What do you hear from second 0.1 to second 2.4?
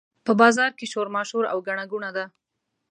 په بازار کې شورماشور او ګڼه ګوڼه ده.